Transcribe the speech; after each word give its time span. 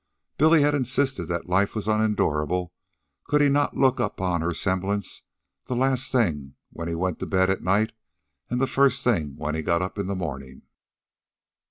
Billy 0.39 0.63
had 0.63 0.73
insisted 0.73 1.25
that 1.27 1.45
life 1.47 1.75
was 1.75 1.87
unendurable 1.87 2.73
could 3.25 3.39
he 3.39 3.49
not 3.49 3.77
look 3.77 3.99
upon 3.99 4.41
her 4.41 4.51
semblance 4.51 5.27
the 5.65 5.75
last 5.75 6.11
thing 6.11 6.55
when 6.71 6.87
he 6.87 6.95
went 6.95 7.19
to 7.19 7.27
bed 7.27 7.51
at 7.51 7.61
night 7.61 7.91
and 8.49 8.59
the 8.59 8.65
first 8.65 9.03
thing 9.03 9.35
when 9.37 9.53
he 9.53 9.61
got 9.61 9.83
up 9.83 9.99
in 9.99 10.07
the 10.07 10.15
morning. 10.15 10.63